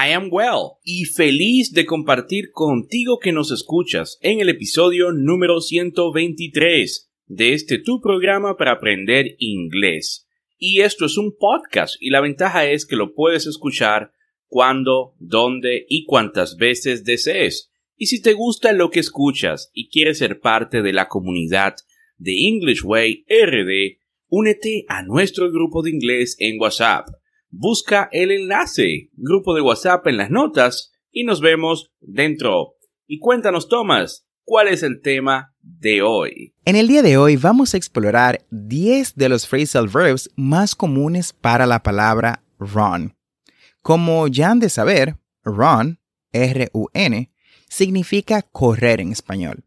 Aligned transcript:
I 0.00 0.12
am 0.12 0.28
well 0.30 0.78
y 0.82 1.04
feliz 1.04 1.74
de 1.74 1.84
compartir 1.84 2.52
contigo 2.52 3.18
que 3.18 3.32
nos 3.32 3.50
escuchas 3.50 4.18
en 4.22 4.40
el 4.40 4.48
episodio 4.48 5.12
número 5.12 5.60
123 5.60 7.10
de 7.26 7.52
este 7.52 7.76
tu 7.76 8.00
programa 8.00 8.56
para 8.56 8.72
aprender 8.72 9.34
inglés. 9.38 10.26
Y 10.56 10.80
esto 10.80 11.04
es 11.04 11.18
un 11.18 11.36
podcast 11.36 11.96
y 12.00 12.08
la 12.08 12.22
ventaja 12.22 12.70
es 12.70 12.86
que 12.86 12.96
lo 12.96 13.12
puedes 13.14 13.46
escuchar 13.46 14.12
cuando, 14.46 15.16
dónde 15.18 15.84
y 15.86 16.06
cuántas 16.06 16.56
veces 16.56 17.04
desees. 17.04 17.70
Y 17.94 18.06
si 18.06 18.22
te 18.22 18.32
gusta 18.32 18.72
lo 18.72 18.88
que 18.90 19.00
escuchas 19.00 19.70
y 19.74 19.90
quieres 19.90 20.16
ser 20.16 20.40
parte 20.40 20.80
de 20.80 20.94
la 20.94 21.08
comunidad 21.08 21.74
de 22.16 22.46
English 22.46 22.84
Way 22.84 23.26
RD, 23.28 23.98
únete 24.28 24.86
a 24.88 25.02
nuestro 25.02 25.50
grupo 25.50 25.82
de 25.82 25.90
inglés 25.90 26.36
en 26.38 26.58
WhatsApp 26.58 27.19
busca 27.50 28.08
el 28.12 28.30
enlace, 28.30 29.10
grupo 29.14 29.54
de 29.54 29.60
WhatsApp 29.60 30.06
en 30.06 30.16
las 30.16 30.30
notas 30.30 30.92
y 31.10 31.24
nos 31.24 31.40
vemos 31.40 31.90
dentro. 32.00 32.74
Y 33.06 33.18
cuéntanos, 33.18 33.68
Thomas, 33.68 34.26
¿cuál 34.44 34.68
es 34.68 34.82
el 34.82 35.00
tema 35.02 35.54
de 35.60 36.02
hoy? 36.02 36.54
En 36.64 36.76
el 36.76 36.88
día 36.88 37.02
de 37.02 37.16
hoy 37.16 37.36
vamos 37.36 37.74
a 37.74 37.76
explorar 37.76 38.46
10 38.50 39.16
de 39.16 39.28
los 39.28 39.46
phrasal 39.46 39.88
verbs 39.88 40.30
más 40.36 40.74
comunes 40.74 41.32
para 41.32 41.66
la 41.66 41.82
palabra 41.82 42.44
run. 42.58 43.16
Como 43.82 44.28
ya 44.28 44.50
han 44.50 44.60
de 44.60 44.68
saber, 44.68 45.16
run, 45.42 45.98
R-U-N, 46.32 47.32
significa 47.68 48.42
correr 48.42 49.00
en 49.00 49.12
español. 49.12 49.64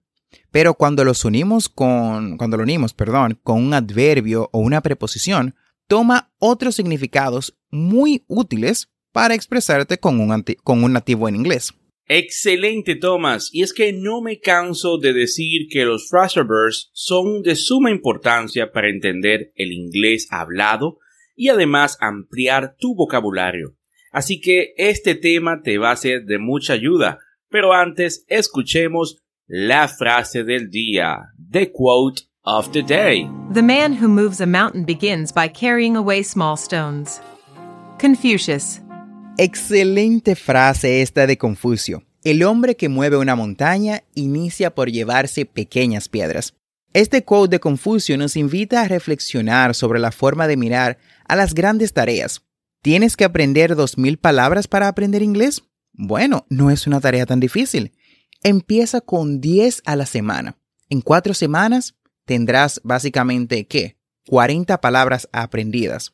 Pero 0.52 0.76
cuando 0.76 1.04
los 1.04 1.26
unimos 1.26 1.68
con, 1.68 2.38
cuando 2.38 2.58
lo 2.58 2.64
unimos, 2.64 2.94
perdón, 2.94 3.40
con 3.44 3.64
un 3.64 3.74
adverbio 3.74 4.50
o 4.54 4.60
una 4.60 4.82
preposición, 4.82 5.56
toma 5.88 6.32
otros 6.40 6.76
significados 6.76 7.58
muy 7.70 8.24
útiles 8.28 8.90
para 9.12 9.36
expresarte 9.36 9.98
con 9.98 10.20
un, 10.20 10.44
con 10.64 10.84
un 10.84 10.94
nativo 10.94 11.28
en 11.28 11.36
inglés. 11.36 11.74
Excelente, 12.08 12.96
Thomas. 12.96 13.50
Y 13.54 13.64
es 13.64 13.74
que 13.74 13.94
no 13.94 14.22
me 14.22 14.40
canso 14.40 14.98
de 14.98 15.14
decir 15.14 15.68
que 15.70 15.86
los 15.86 16.10
phrasal 16.10 16.46
verbs 16.46 16.90
son 16.94 17.42
de 17.42 17.56
suma 17.56 17.92
importancia 17.92 18.72
para 18.72 18.90
entender 18.90 19.54
el 19.56 19.72
inglés 19.72 20.28
hablado 20.30 21.00
y 21.36 21.50
además 21.50 21.98
ampliar 22.02 22.76
tu 22.78 22.96
vocabulario. 22.96 23.78
Así 24.12 24.42
que 24.42 24.74
este 24.78 25.16
tema 25.16 25.62
te 25.64 25.78
va 25.78 25.92
a 25.92 25.96
ser 25.98 26.26
de 26.26 26.40
mucha 26.40 26.74
ayuda. 26.74 27.20
Pero 27.50 27.74
antes, 27.74 28.26
escuchemos 28.28 29.18
la 29.48 29.88
frase 29.88 30.44
del 30.44 30.70
día, 30.70 31.18
the 31.52 31.72
quote 31.72 32.24
of 32.46 32.72
the 32.72 32.82
day. 32.84 33.30
The 33.54 33.62
man 33.62 33.94
who 33.94 34.08
moves 34.08 34.42
a 34.42 34.46
mountain 34.46 34.86
begins 34.86 35.32
by 35.32 35.48
carrying 35.48 35.96
away 35.96 36.24
small 36.24 36.58
stones. 36.58 37.22
Confucius. 38.00 38.82
Excelente 39.38 40.36
frase 40.36 41.02
esta 41.02 41.26
de 41.26 41.38
Confucio. 41.38 42.04
El 42.24 42.44
hombre 42.44 42.76
que 42.76 42.90
mueve 42.90 43.18
una 43.18 43.36
montaña 43.36 44.04
inicia 44.14 44.76
por 44.76 44.92
llevarse 44.92 45.46
pequeñas 45.46 46.08
piedras. 46.08 46.54
Este 46.94 47.24
quote 47.24 47.52
de 47.52 47.60
Confucio 47.60 48.18
nos 48.18 48.36
invita 48.36 48.82
a 48.82 48.88
reflexionar 48.88 49.74
sobre 49.74 50.00
la 50.00 50.12
forma 50.12 50.48
de 50.48 50.58
mirar 50.58 51.00
a 51.28 51.36
las 51.36 51.54
grandes 51.54 51.94
tareas. 51.94 52.44
¿Tienes 52.82 53.18
que 53.18 53.24
aprender 53.24 53.76
dos 53.76 53.98
mil 53.98 54.18
palabras 54.18 54.68
para 54.68 54.88
aprender 54.88 55.22
inglés? 55.22 55.64
Bueno, 55.94 56.46
no 56.50 56.70
es 56.70 56.86
una 56.86 57.00
tarea 57.00 57.26
tan 57.26 57.40
difícil. 57.40 57.94
Empieza 58.44 59.02
con 59.02 59.40
10 59.40 59.84
a 59.86 59.96
la 59.96 60.06
semana. 60.06 60.58
En 60.90 61.02
cuatro 61.02 61.34
semanas 61.34 61.96
tendrás 62.26 62.82
básicamente, 62.84 63.68
¿qué? 63.68 63.98
40 64.28 64.80
palabras 64.82 65.28
aprendidas. 65.32 66.14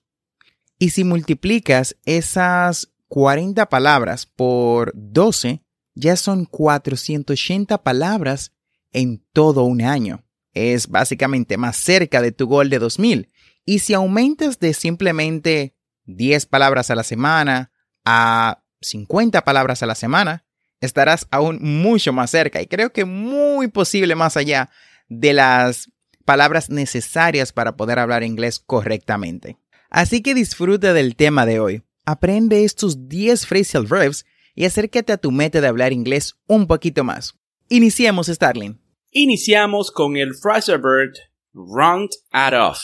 Y 0.77 0.91
si 0.91 1.03
multiplicas 1.03 1.97
esas 2.05 2.91
40 3.09 3.67
palabras 3.67 4.25
por 4.25 4.91
12, 4.95 5.61
ya 5.95 6.15
son 6.15 6.45
480 6.45 7.83
palabras 7.83 8.53
en 8.91 9.23
todo 9.33 9.63
un 9.63 9.81
año. 9.81 10.23
Es 10.53 10.87
básicamente 10.87 11.57
más 11.57 11.75
cerca 11.75 12.21
de 12.21 12.31
tu 12.31 12.47
gol 12.47 12.69
de 12.69 12.79
2000. 12.79 13.29
Y 13.65 13.79
si 13.79 13.93
aumentas 13.93 14.59
de 14.59 14.73
simplemente 14.73 15.75
10 16.05 16.45
palabras 16.47 16.89
a 16.89 16.95
la 16.95 17.03
semana 17.03 17.71
a 18.05 18.63
50 18.81 19.43
palabras 19.43 19.83
a 19.83 19.85
la 19.85 19.95
semana, 19.95 20.45
estarás 20.81 21.27
aún 21.29 21.59
mucho 21.61 22.13
más 22.13 22.31
cerca 22.31 22.61
y 22.61 22.67
creo 22.67 22.91
que 22.91 23.05
muy 23.05 23.67
posible 23.67 24.15
más 24.15 24.37
allá 24.37 24.69
de 25.09 25.33
las 25.33 25.91
palabras 26.29 26.69
necesarias 26.69 27.51
para 27.51 27.75
poder 27.75 27.97
hablar 27.97 28.21
inglés 28.21 28.59
correctamente. 28.59 29.57
Así 29.89 30.21
que 30.21 30.35
disfruta 30.35 30.93
del 30.93 31.15
tema 31.15 31.47
de 31.47 31.59
hoy. 31.59 31.81
Aprende 32.05 32.65
estos 32.65 33.09
10 33.09 33.47
phrasal 33.47 33.87
verbs 33.87 34.27
y 34.53 34.65
acércate 34.65 35.11
a 35.11 35.17
tu 35.17 35.31
meta 35.31 35.59
de 35.59 35.65
hablar 35.65 35.91
inglés 35.91 36.35
un 36.45 36.67
poquito 36.67 37.03
más. 37.03 37.33
Iniciemos, 37.67 38.27
Starling. 38.27 38.79
Iniciamos 39.09 39.89
con 39.89 40.17
el 40.17 40.35
phrasal 40.35 40.79
verb 40.79 41.15
run 41.51 42.07
out 42.31 42.53
of. 42.53 42.77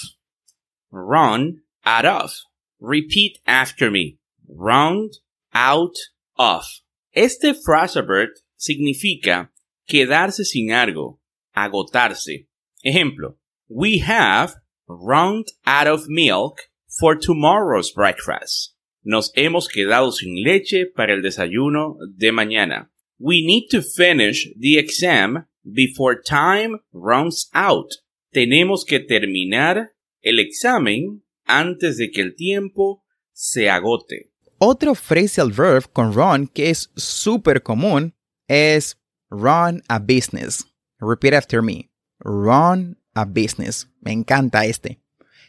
Run 0.89 1.63
out 1.83 2.05
of. 2.05 2.31
Repeat 2.79 3.43
after 3.45 3.91
me. 3.91 4.17
Run 4.47 5.11
out 5.51 5.93
of. 6.33 6.65
Este 7.11 7.53
phrasal 7.53 8.07
verb 8.07 8.29
significa 8.55 9.53
quedarse 9.85 10.45
sin 10.45 10.71
algo, 10.71 11.21
agotarse, 11.53 12.47
Ejemplo, 12.85 13.37
we 13.67 13.97
have 13.97 14.55
run 14.87 15.43
out 15.65 15.87
of 15.87 16.07
milk 16.07 16.69
for 16.87 17.15
tomorrow's 17.15 17.91
breakfast. 17.91 18.75
Nos 19.03 19.31
hemos 19.35 19.67
quedado 19.67 20.11
sin 20.11 20.43
leche 20.43 20.85
para 20.85 21.13
el 21.13 21.21
desayuno 21.21 21.97
de 22.15 22.31
mañana. 22.31 22.89
We 23.19 23.41
need 23.41 23.69
to 23.71 23.81
finish 23.81 24.47
the 24.59 24.77
exam 24.77 25.47
before 25.63 26.21
time 26.21 26.79
runs 26.93 27.49
out. 27.53 27.91
Tenemos 28.33 28.85
que 28.85 28.99
terminar 28.99 29.93
el 30.21 30.39
examen 30.39 31.23
antes 31.47 31.97
de 31.97 32.11
que 32.11 32.21
el 32.21 32.35
tiempo 32.35 33.03
se 33.33 33.69
agote. 33.69 34.31
Otro 34.59 34.95
phrasal 34.95 35.51
verb 35.51 35.91
con 35.91 36.13
run 36.13 36.47
que 36.47 36.69
es 36.69 36.89
súper 36.95 37.61
común 37.61 38.13
es 38.47 38.95
run 39.29 39.81
a 39.87 39.99
business. 39.99 40.63
Repeat 40.99 41.33
after 41.33 41.61
me. 41.61 41.89
Run 42.25 42.97
a 43.13 43.23
business. 43.23 43.87
Me 44.01 44.11
encanta 44.11 44.65
este. 44.65 44.99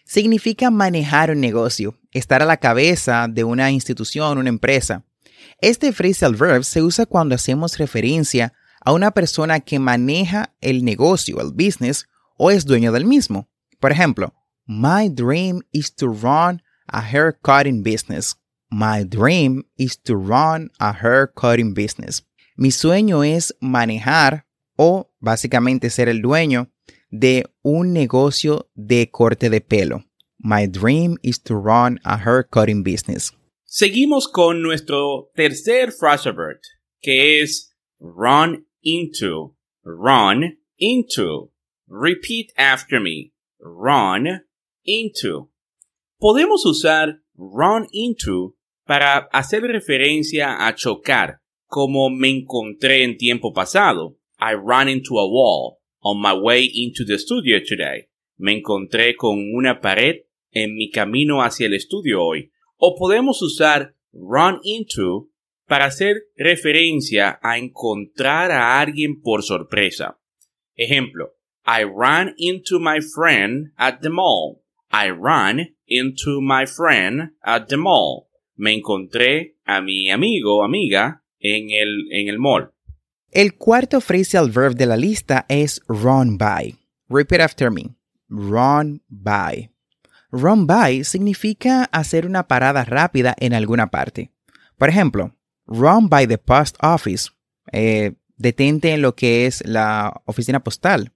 Significa 0.05 0.71
manejar 0.71 1.31
un 1.31 1.41
negocio, 1.41 1.99
estar 2.13 2.43
a 2.43 2.47
la 2.47 2.59
cabeza 2.59 3.27
de 3.29 3.43
una 3.43 3.73
institución, 3.73 4.39
una 4.39 4.51
empresa. 4.51 5.03
Este 5.61 5.93
phrasal 5.93 6.37
verb 6.37 6.65
se 6.65 6.83
usa 6.83 7.07
cuando 7.07 7.35
hacemos 7.35 7.79
referencia 7.79 8.53
a 8.85 8.93
una 8.93 9.11
persona 9.11 9.59
que 9.59 9.79
maneja 9.79 10.55
el 10.61 10.85
negocio, 10.85 11.41
el 11.41 11.51
business, 11.53 12.07
o 12.37 12.51
es 12.51 12.65
dueño 12.67 12.93
del 12.93 13.05
mismo. 13.05 13.49
Por 13.81 13.91
ejemplo, 13.91 14.33
My 14.67 15.09
dream 15.09 15.63
is 15.73 15.95
to 15.97 16.09
run 16.09 16.63
a 16.89 17.01
hair 17.01 17.33
cutting 17.43 17.83
business. 17.83 18.37
My 18.71 19.03
dream 19.05 19.65
is 19.77 19.97
to 20.03 20.17
run 20.17 20.71
a 20.79 20.93
hair 20.93 21.33
cutting 21.35 21.73
business. 21.73 22.25
Mi 22.57 22.71
sueño 22.71 23.25
es 23.25 23.55
manejar 23.61 24.46
o 24.77 25.11
básicamente 25.19 25.91
ser 25.91 26.09
el 26.09 26.23
dueño 26.23 26.71
de 27.11 27.45
un 27.63 27.93
negocio 27.93 28.71
de 28.75 29.11
corte 29.11 29.51
de 29.51 29.61
pelo. 29.61 30.05
My 30.39 30.67
dream 30.67 31.17
is 31.23 31.43
to 31.43 31.55
run 31.55 31.99
a 32.05 32.17
hair 32.17 32.47
cutting 32.49 32.83
business. 32.83 33.33
Seguimos 33.65 34.29
con 34.29 34.63
nuestro 34.63 35.31
tercer 35.35 35.93
phrasal 35.93 36.35
verb, 36.35 36.61
que 37.03 37.43
es 37.43 37.75
run 37.99 38.67
into, 38.83 39.57
run 39.83 40.59
into. 40.79 41.53
Repeat 41.89 42.53
after 42.57 43.01
me. 43.01 43.33
Run 43.61 44.45
into. 44.85 45.51
Podemos 46.19 46.65
usar 46.65 47.21
run 47.37 47.87
into 47.93 48.57
para 48.87 49.29
hacer 49.33 49.63
referencia 49.63 50.67
a 50.67 50.75
chocar, 50.75 51.41
como 51.67 52.11
me 52.11 52.31
encontré 52.31 53.05
en 53.05 53.17
tiempo 53.17 53.53
pasado. 53.53 54.17
I 54.39 54.55
ran 54.55 54.89
into 54.89 55.19
a 55.19 55.27
wall 55.27 55.81
on 56.03 56.21
my 56.21 56.35
way 56.35 56.65
into 56.65 57.05
the 57.05 57.19
studio 57.19 57.61
today. 57.67 58.09
Me 58.39 58.53
encontré 58.53 59.17
con 59.17 59.39
una 59.55 59.81
pared 59.81 60.27
en 60.53 60.75
mi 60.75 60.91
camino 60.91 61.43
hacia 61.43 61.67
el 61.67 61.75
estudio 61.75 62.23
hoy. 62.23 62.53
O 62.79 62.95
podemos 62.97 63.41
usar 63.43 63.95
run 64.13 64.61
into 64.63 65.31
para 65.67 65.87
hacer 65.87 66.29
referencia 66.37 67.39
a 67.43 67.59
encontrar 67.59 68.51
a 68.51 68.81
alguien 68.81 69.21
por 69.21 69.43
sorpresa. 69.43 70.19
Ejemplo, 70.77 71.35
I 71.67 71.85
ran 71.85 72.35
into 72.39 72.79
my 72.79 73.01
friend 73.01 73.73
at 73.77 74.01
the 74.01 74.11
mall. 74.11 74.63
I 74.93 75.11
ran 75.11 75.75
into 75.87 76.41
my 76.41 76.67
friend 76.67 77.33
at 77.43 77.69
the 77.69 77.77
mall. 77.77 78.29
Me 78.57 78.73
encontré 78.73 79.57
a 79.65 79.81
mi 79.81 80.11
amigo 80.11 80.63
amiga 80.63 81.23
en 81.41 81.71
el, 81.71 82.07
en 82.13 82.29
el 82.29 82.39
mall. 82.39 82.73
El 83.31 83.57
cuarto 83.57 84.01
phrasal 84.01 84.51
verb 84.51 84.77
de 84.77 84.87
la 84.87 84.97
lista 84.97 85.45
es 85.49 85.83
run 85.89 86.39
by. 86.39 86.77
Repeat 87.09 87.41
after 87.41 87.71
me. 87.71 87.97
Run 88.29 89.03
by. 89.09 89.71
Run 90.31 90.67
by 90.67 91.05
significa 91.05 91.85
hacer 91.93 92.27
una 92.27 92.47
parada 92.47 92.85
rápida 92.85 93.35
en 93.39 93.53
alguna 93.53 93.89
parte. 93.89 94.31
Por 94.79 94.89
ejemplo, 94.89 95.35
run 95.67 96.09
by 96.09 96.27
the 96.27 96.39
post 96.39 96.77
office. 96.83 97.31
Eh, 97.73 98.15
detente 98.37 98.93
en 98.93 99.03
lo 99.03 99.15
que 99.15 99.47
es 99.47 99.65
la 99.67 100.23
oficina 100.25 100.61
postal. 100.61 101.13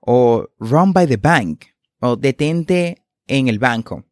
O 0.00 0.48
run 0.58 0.92
by 0.92 1.06
the 1.06 1.16
bank. 1.16 1.66
O 2.00 2.16
detente 2.16 3.04
en 3.26 3.48
el 3.48 3.58
banco. 3.58 4.04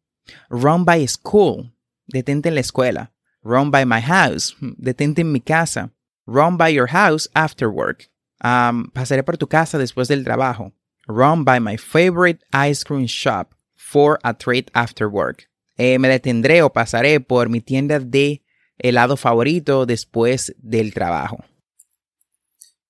Run 0.49 0.85
by 0.85 1.07
school. 1.07 1.73
Detente 2.07 2.49
en 2.49 2.55
la 2.55 2.61
escuela. 2.61 3.11
Run 3.41 3.71
by 3.71 3.85
my 3.85 4.01
house. 4.01 4.55
Detente 4.59 5.21
en 5.21 5.31
mi 5.31 5.41
casa. 5.41 5.91
Run 6.31 6.57
by 6.57 6.69
your 6.69 6.85
house 6.85 7.27
after 7.33 7.71
work. 7.71 8.07
Um, 8.43 8.91
pasaré 8.93 9.25
por 9.25 9.35
tu 9.37 9.47
casa 9.47 9.79
después 9.79 10.07
del 10.07 10.23
trabajo. 10.23 10.73
Run 11.07 11.43
by 11.43 11.59
my 11.59 11.75
favorite 11.75 12.43
ice 12.53 12.83
cream 12.83 13.07
shop 13.07 13.55
for 13.75 14.19
a 14.23 14.35
treat 14.35 14.69
after 14.75 15.09
work. 15.09 15.49
Eh, 15.75 15.97
me 15.97 16.07
detendré 16.07 16.61
o 16.61 16.69
pasaré 16.69 17.19
por 17.19 17.49
mi 17.49 17.61
tienda 17.61 17.99
de 17.99 18.43
helado 18.77 19.17
favorito 19.17 19.87
después 19.87 20.53
del 20.59 20.93
trabajo. 20.93 21.43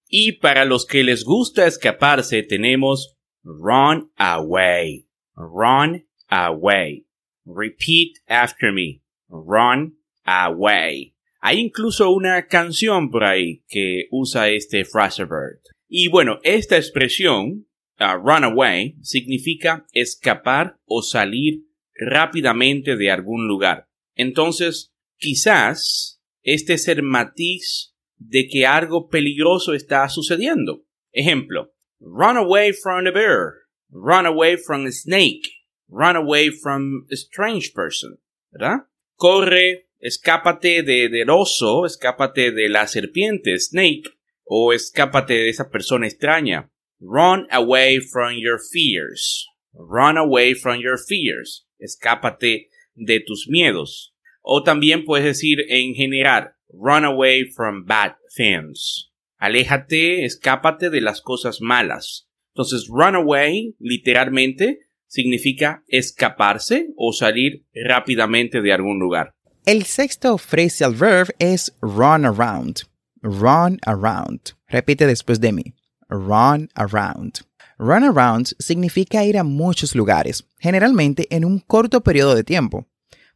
Y 0.10 0.34
para 0.34 0.66
los 0.66 0.86
que 0.86 1.06
les 1.06 1.24
gusta 1.24 1.66
escaparse 1.66 2.44
tenemos 2.44 3.16
run 3.46 4.12
away. 4.18 5.08
Run 5.38 6.06
away. 6.30 7.06
Repeat 7.46 8.18
after 8.28 8.74
me. 8.74 9.02
Run 9.30 9.94
away. 10.26 11.14
Hay 11.42 11.60
incluso 11.60 12.12
una 12.12 12.48
canción 12.48 13.10
por 13.10 13.24
ahí 13.24 13.64
que 13.68 14.08
usa 14.12 14.50
este 14.50 14.84
verb. 14.84 15.62
Y 15.88 16.10
bueno, 16.10 16.40
esta 16.44 16.78
expresión, 16.78 17.68
uh, 18.00 18.18
run 18.22 18.44
away, 18.44 18.96
significa 19.02 19.86
escapar 19.94 20.78
o 20.86 21.02
salir 21.02 21.66
rápidamente 21.96 22.96
de 22.96 23.12
algún 23.12 23.48
lugar. 23.48 23.88
Entonces, 24.16 24.94
quizás 25.18 26.22
este 26.44 26.74
es 26.74 26.88
el 26.88 27.04
matiz 27.04 27.96
de 28.18 28.48
que 28.48 28.66
algo 28.66 29.10
peligroso 29.10 29.74
está 29.74 30.08
sucediendo. 30.10 30.84
Ejemplo, 31.12 31.72
run 32.00 32.38
away 32.38 32.74
from 32.74 33.08
a 33.08 33.12
bear, 33.12 33.54
run 33.90 34.26
away 34.26 34.58
from 34.58 34.86
a 34.86 34.92
snake, 34.92 35.48
run 35.88 36.16
away 36.16 36.50
from 36.50 37.06
a 37.12 37.16
strange 37.16 37.72
person, 37.74 38.20
¿verdad? 38.52 38.88
Corre 39.16 39.89
escápate 40.00 40.84
de, 40.84 41.10
del 41.10 41.30
oso, 41.30 41.86
escápate 41.86 42.52
de 42.52 42.70
la 42.70 42.88
serpiente, 42.88 43.58
snake, 43.60 44.10
o 44.44 44.74
escápate 44.74 45.34
de 45.34 45.50
esa 45.50 45.70
persona 45.70 46.08
extraña. 46.08 46.72
Run 47.00 47.48
away 47.52 48.00
from 48.00 48.34
your 48.34 48.60
fears. 48.60 49.48
Run 49.74 50.18
away 50.18 50.56
from 50.56 50.82
your 50.82 50.98
fears. 50.98 51.68
Escápate 51.78 52.70
de 52.96 53.20
tus 53.20 53.48
miedos. 53.48 54.14
O 54.42 54.64
también 54.64 55.06
puedes 55.06 55.26
decir 55.26 55.60
en 55.70 55.94
general, 55.94 56.56
run 56.70 57.06
away 57.06 57.46
from 57.46 57.86
bad 57.86 58.16
things. 58.36 59.12
Aléjate, 59.38 60.26
escápate 60.26 60.90
de 60.90 61.02
las 61.02 61.22
cosas 61.22 61.62
malas. 61.62 62.28
Entonces, 62.54 62.88
run 62.90 63.16
away, 63.16 63.76
literalmente, 63.80 64.80
significa 65.08 65.84
escaparse 65.88 66.88
o 66.98 67.14
salir 67.14 67.66
rápidamente 67.74 68.62
de 68.62 68.74
algún 68.74 69.00
lugar. 69.00 69.36
El 69.70 69.86
sexto 69.86 70.40
phrasal 70.40 70.96
verb 70.96 71.30
es 71.38 71.72
run 71.80 72.26
around. 72.26 72.88
Run 73.22 73.78
around. 73.86 74.56
Repite 74.68 75.06
después 75.06 75.40
de 75.40 75.52
mí. 75.52 75.76
Run 76.10 76.70
around. 76.76 77.42
Run 77.78 78.04
around 78.04 78.56
significa 78.58 79.24
ir 79.26 79.38
a 79.38 79.44
muchos 79.44 79.94
lugares, 79.94 80.44
generalmente 80.58 81.28
en 81.30 81.46
un 81.46 81.60
corto 81.60 82.02
periodo 82.02 82.34
de 82.34 82.44
tiempo. 82.44 82.88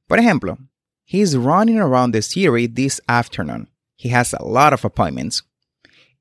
Por 0.08 0.18
ejemplo, 0.18 0.58
he's 1.06 1.36
running 1.36 1.78
around 1.78 2.14
the 2.14 2.24
city 2.24 2.68
this 2.68 3.00
afternoon. 3.08 3.70
He 3.96 4.10
has 4.10 4.34
a 4.34 4.44
lot 4.44 4.74
of 4.74 4.84
appointments. 4.84 5.44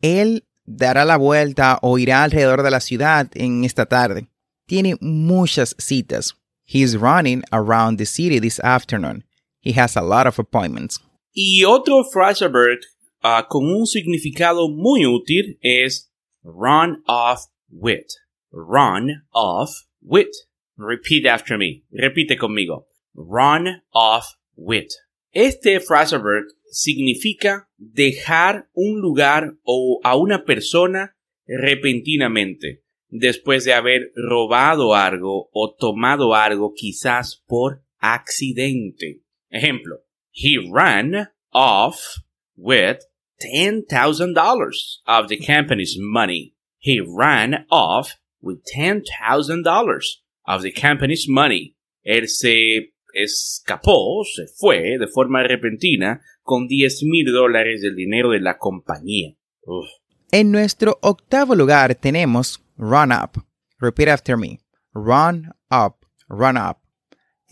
Él 0.03 0.45
dará 0.67 1.07
la 1.07 1.17
vuelta 1.17 1.79
o 1.81 1.97
irá 1.97 2.23
alrededor 2.23 2.63
de 2.63 2.71
la 2.71 2.81
ciudad 2.81 3.31
en 3.35 3.65
esta 3.65 3.87
tarde. 3.87 4.29
Tiene 4.69 4.95
muchas 5.01 5.75
citas. 5.79 6.35
He's 6.67 6.99
running 6.99 7.45
around 7.51 7.97
the 7.97 8.05
city 8.05 8.39
this 8.39 8.61
afternoon. 8.61 9.25
He 9.63 9.73
has 9.73 9.97
a 9.97 10.03
lot 10.03 10.27
of 10.27 10.39
appointments. 10.39 10.99
Y 11.35 11.65
otro 11.65 12.05
verb 12.13 12.81
uh, 13.23 13.43
con 13.49 13.65
un 13.65 13.87
significado 13.87 14.69
muy 14.69 15.07
útil 15.07 15.57
es 15.63 16.11
run 16.45 17.03
off 17.07 17.47
with. 17.71 18.09
Run 18.51 19.23
off 19.33 19.71
with. 20.03 20.35
Repeat 20.77 21.27
after 21.27 21.57
me. 21.57 21.85
Repite 21.93 22.37
conmigo. 22.37 22.87
Run 23.15 23.83
off 23.95 24.35
with. 24.57 24.91
Este 25.33 25.79
verb 25.79 26.45
significa 26.71 27.69
dejar 27.79 28.69
un 28.75 29.01
lugar 29.01 29.55
o 29.65 30.01
a 30.03 30.17
una 30.17 30.45
persona 30.45 31.17
repentinamente 31.47 32.83
después 33.09 33.65
de 33.65 33.75
haber 33.75 34.13
robado 34.17 34.95
algo 34.95 35.49
o 35.53 35.75
tomado 35.75 36.35
algo 36.35 36.73
quizás 36.75 37.43
por 37.47 37.83
accidente. 37.99 39.22
Ejemplo, 39.53 39.99
he 40.31 40.59
ran 40.59 41.29
off 41.53 42.23
with 42.57 43.05
$10,000 43.43 44.73
of 45.07 45.29
the 45.29 45.37
company's 45.37 45.97
money. 45.99 46.55
He 46.79 47.01
ran 47.01 47.67
off 47.71 48.17
with 48.41 48.63
$10,000 48.75 50.03
of 50.47 50.63
the 50.63 50.73
company's 50.73 51.27
money. 51.29 51.77
Él 52.05 52.29
se 52.29 52.95
escapó, 53.15 54.25
se 54.25 54.47
fue 54.59 54.99
de 54.99 55.07
forma 55.07 55.43
repentina 55.43 56.23
con 56.43 56.67
10 56.67 57.03
mil 57.05 57.33
dólares 57.33 57.83
del 57.83 57.95
dinero 57.95 58.31
de 58.31 58.41
la 58.41 58.59
compañía. 58.59 59.37
Uf. 59.65 59.87
En 60.33 60.51
nuestro 60.51 60.99
octavo 61.03 61.55
lugar 61.55 61.95
tenemos 61.95 62.65
run 62.77 63.13
up. 63.13 63.45
Repeat 63.79 64.09
after 64.09 64.37
me. 64.37 64.59
Run 64.95 65.53
up, 65.71 66.07
run 66.29 66.57
up 66.57 66.82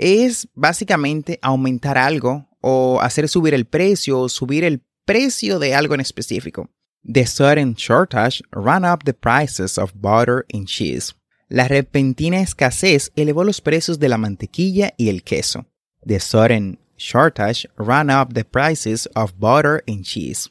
es 0.00 0.49
básicamente 0.54 1.38
aumentar 1.42 1.99
algo 1.99 2.49
o 2.61 3.00
hacer 3.00 3.28
subir 3.28 3.54
el 3.54 3.66
precio 3.66 4.21
o 4.21 4.28
subir 4.28 4.64
el 4.64 4.83
precio 5.04 5.59
de 5.59 5.75
algo 5.75 5.95
en 5.95 6.00
específico. 6.00 6.71
The 7.04 7.26
sudden 7.26 7.75
shortage 7.75 8.42
ran 8.50 8.85
up 8.85 9.04
the 9.04 9.14
prices 9.14 9.78
of 9.78 9.92
butter 9.95 10.45
and 10.52 10.66
cheese. 10.66 11.14
La 11.49 11.69
repentina 11.69 12.40
escasez 12.40 13.11
elevó 13.16 13.45
los 13.45 13.61
precios 13.61 13.99
de 13.99 14.09
la 14.09 14.19
mantequilla 14.19 14.92
y 14.97 15.09
el 15.09 15.23
queso. 15.23 15.66
The 16.07 16.21
sudden 16.21 16.78
shortage 16.97 17.69
ran 17.76 18.11
up 18.11 18.35
the 18.35 18.45
prices 18.45 19.09
of 19.14 19.33
butter 19.38 19.83
and 19.87 20.04
cheese. 20.04 20.50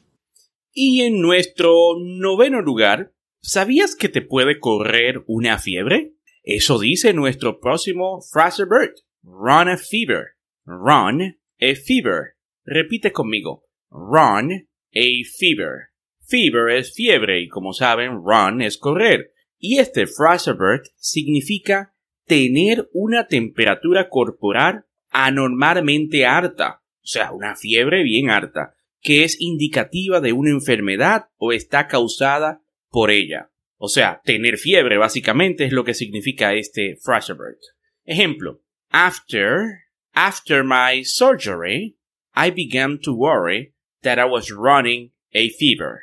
Y 0.72 1.02
en 1.02 1.20
nuestro 1.20 1.94
noveno 1.98 2.60
lugar 2.60 3.12
¿Sabías 3.42 3.96
que 3.96 4.10
te 4.10 4.20
puede 4.20 4.60
correr 4.60 5.24
una 5.26 5.58
fiebre? 5.58 6.12
Eso 6.42 6.78
dice 6.78 7.14
nuestro 7.14 7.58
próximo 7.58 8.20
Fraserbert. 8.20 8.98
Run 9.22 9.68
a 9.68 9.76
fever. 9.76 10.36
Run 10.64 11.38
a 11.60 11.74
fever. 11.74 12.36
Repite 12.64 13.12
conmigo. 13.12 13.64
Run 13.90 14.68
a 14.94 15.24
fever. 15.38 15.90
Fever 16.26 16.70
es 16.70 16.94
fiebre 16.94 17.40
y 17.40 17.48
como 17.48 17.72
saben, 17.72 18.22
run 18.24 18.62
es 18.62 18.78
correr. 18.78 19.32
Y 19.58 19.78
este 19.78 20.06
Fraserbert 20.06 20.86
significa 20.96 21.94
tener 22.26 22.88
una 22.92 23.26
temperatura 23.26 24.08
corporal 24.08 24.86
anormalmente 25.10 26.24
alta, 26.24 26.82
o 27.02 27.06
sea, 27.06 27.32
una 27.32 27.56
fiebre 27.56 28.04
bien 28.04 28.30
alta, 28.30 28.76
que 29.00 29.24
es 29.24 29.40
indicativa 29.40 30.20
de 30.20 30.32
una 30.32 30.50
enfermedad 30.50 31.26
o 31.36 31.52
está 31.52 31.88
causada 31.88 32.62
por 32.88 33.10
ella. 33.10 33.50
O 33.76 33.88
sea, 33.88 34.20
tener 34.24 34.58
fiebre 34.58 34.98
básicamente 34.98 35.64
es 35.64 35.72
lo 35.72 35.84
que 35.84 35.94
significa 35.94 36.54
este 36.54 36.96
Fraserbert. 37.02 37.58
Ejemplo, 38.04 38.62
after, 38.92 39.84
after 40.14 40.64
my 40.64 41.02
surgery, 41.02 41.96
I 42.34 42.50
began 42.50 42.98
to 43.02 43.12
worry 43.12 43.72
that 44.02 44.18
I 44.18 44.24
was 44.24 44.50
running 44.50 45.10
a 45.32 45.48
fever. 45.50 46.02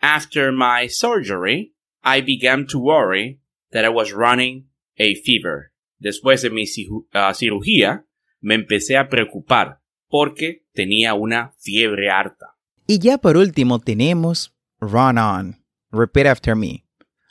After 0.00 0.52
my 0.52 0.86
surgery, 0.86 1.72
I 2.02 2.20
began 2.20 2.66
to 2.68 2.78
worry 2.78 3.40
that 3.72 3.84
I 3.84 3.88
was 3.88 4.12
running 4.12 4.66
a 4.98 5.14
fever. 5.14 5.72
Después 5.98 6.42
de 6.42 6.50
mi 6.50 6.64
uh, 6.64 7.32
cirugía, 7.32 8.04
me 8.40 8.54
empecé 8.54 8.96
a 8.98 9.08
preocupar 9.08 9.80
porque 10.08 10.66
tenía 10.74 11.14
una 11.14 11.54
fiebre 11.58 12.10
harta. 12.10 12.56
Y 12.86 12.98
ya 12.98 13.18
por 13.18 13.36
último 13.36 13.78
tenemos 13.78 14.54
run 14.80 15.18
on. 15.18 15.64
Repeat 15.90 16.26
after 16.26 16.54
me. 16.54 16.84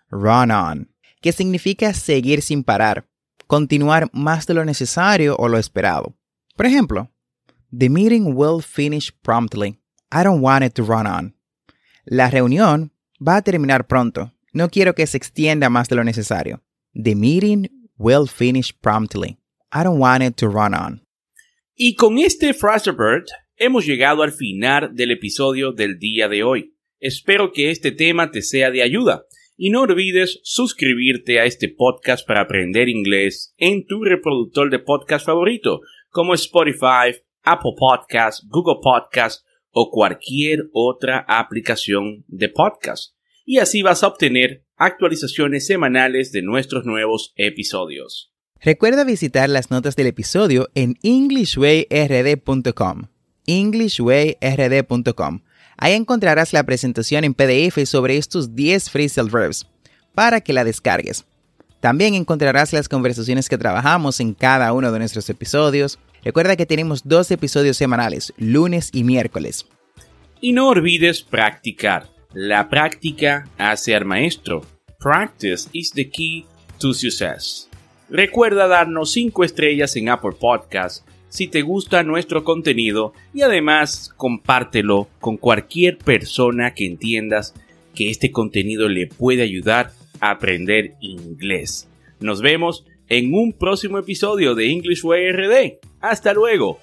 Run 0.10 0.52
on. 0.52 0.90
Que 1.22 1.32
significa 1.32 1.94
seguir 1.94 2.42
sin 2.42 2.64
parar. 2.64 3.08
Continuar 3.48 4.10
más 4.14 4.48
de 4.48 4.54
lo 4.54 4.66
necesario 4.66 5.36
o 5.38 5.48
lo 5.48 5.58
esperado. 5.58 6.16
Por 6.56 6.66
ejemplo, 6.66 7.10
The 7.76 7.90
meeting 7.90 8.36
will 8.36 8.62
finish 8.62 9.12
promptly. 9.24 9.80
I 10.12 10.24
don't 10.24 10.42
want 10.42 10.64
it 10.64 10.76
to 10.76 10.84
run 10.84 11.08
on. 11.08 11.34
La 12.06 12.30
reunión 12.30 12.92
va 13.20 13.38
a 13.38 13.42
terminar 13.42 13.88
pronto. 13.88 14.32
No 14.54 14.70
quiero 14.70 14.94
que 14.94 15.08
se 15.08 15.18
extienda 15.18 15.70
más 15.70 15.90
de 15.90 15.96
lo 15.96 16.04
necesario. 16.04 16.62
The 16.94 17.16
meeting 17.16 17.90
will 17.98 18.28
finish 18.28 18.72
promptly. 18.80 19.40
I 19.72 19.84
don't 19.84 20.00
want 20.00 20.22
it 20.22 20.36
to 20.36 20.50
run 20.50 20.76
on. 20.76 21.02
Y 21.76 21.96
con 21.96 22.20
este 22.20 22.54
Fraserbird 22.54 23.26
hemos 23.58 23.88
llegado 23.88 24.22
al 24.22 24.32
final 24.32 24.96
del 24.96 25.10
episodio 25.10 25.72
del 25.72 25.98
día 25.98 26.30
de 26.30 26.44
hoy. 26.44 26.76
Espero 27.00 27.52
que 27.52 27.72
este 27.72 27.92
tema 27.92 28.30
te 28.30 28.44
sea 28.44 28.70
de 28.70 28.84
ayuda 28.84 29.26
y 29.56 29.70
no 29.70 29.82
olvides 29.82 30.40
suscribirte 30.44 31.40
a 31.40 31.46
este 31.46 31.70
podcast 31.70 32.28
para 32.28 32.42
aprender 32.42 32.90
inglés 32.90 33.54
en 33.58 33.86
tu 33.86 34.04
reproductor 34.04 34.70
de 34.70 34.80
podcast 34.80 35.26
favorito 35.26 35.82
como 36.10 36.34
Spotify, 36.34 37.16
Apple 37.44 37.74
Podcasts, 37.78 38.46
Google 38.50 38.80
Podcasts 38.82 39.46
o 39.72 39.90
cualquier 39.92 40.70
otra 40.72 41.26
aplicación 41.28 42.24
de 42.28 42.50
podcast. 42.50 43.16
Y 43.46 43.60
así 43.60 43.82
vas 43.82 44.04
a 44.04 44.08
obtener 44.08 44.66
actualizaciones 44.76 45.68
semanales 45.68 46.32
de 46.32 46.42
nuestros 46.42 46.86
nuevos 46.86 47.34
episodios. 47.36 48.32
Recuerda 48.62 49.04
visitar 49.04 49.50
las 49.50 49.72
notas 49.72 49.98
del 49.98 50.08
episodio 50.08 50.70
en 50.74 50.96
englishwayrd.com. 51.04 53.10
englishwayrd.com. 53.46 55.42
Ahí 55.78 55.94
encontrarás 55.94 56.54
la 56.54 56.64
presentación 56.64 57.24
en 57.24 57.34
PDF 57.34 57.86
sobre 57.86 58.18
estos 58.18 58.56
10 58.56 58.90
phrasal 58.90 59.30
verbs 59.30 59.68
para 60.14 60.42
que 60.42 60.54
la 60.54 60.64
descargues. 60.64 61.26
También 61.80 62.14
encontrarás 62.14 62.72
las 62.72 62.88
conversaciones 62.88 63.50
que 63.50 63.58
trabajamos 63.58 64.20
en 64.20 64.34
cada 64.34 64.72
uno 64.72 64.92
de 64.92 65.00
nuestros 65.00 65.30
episodios. 65.30 66.00
Recuerda 66.24 66.56
que 66.56 66.66
tenemos 66.66 67.02
dos 67.04 67.30
episodios 67.32 67.76
semanales, 67.76 68.34
lunes 68.38 68.90
y 68.94 69.04
miércoles. 69.04 69.66
Y 70.40 70.54
no 70.54 70.70
olvides 70.70 71.22
practicar. 71.22 72.08
La 72.34 72.70
práctica 72.70 73.50
hace 73.58 73.96
al 73.96 74.06
maestro. 74.06 74.66
Practice 75.00 75.68
is 75.74 75.92
the 75.92 76.10
key 76.10 76.46
to 76.80 76.94
success. 76.94 77.68
Recuerda 78.10 78.68
darnos 78.68 79.12
5 79.12 79.44
estrellas 79.44 79.96
en 79.96 80.08
Apple 80.10 80.34
Podcast 80.40 81.06
si 81.34 81.48
te 81.48 81.64
gusta 81.64 82.04
nuestro 82.04 82.44
contenido 82.44 83.12
y 83.34 83.42
además 83.42 84.14
compártelo 84.18 85.08
con 85.20 85.38
cualquier 85.38 85.98
persona 85.98 86.76
que 86.76 86.86
entiendas 86.86 87.56
que 87.96 88.12
este 88.12 88.32
contenido 88.32 88.88
le 88.88 89.08
puede 89.08 89.42
ayudar 89.42 89.94
a 90.20 90.30
aprender 90.30 90.94
inglés. 91.02 91.90
Nos 92.20 92.44
vemos 92.44 92.86
en 93.10 93.34
un 93.34 93.52
próximo 93.52 93.98
episodio 93.98 94.54
de 94.54 94.70
English 94.70 95.04
Way 95.04 95.32
RD. 95.32 95.80
Hasta 96.02 96.36
luego. 96.36 96.78